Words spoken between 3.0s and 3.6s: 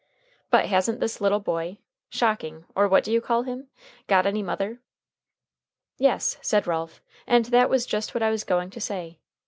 do you call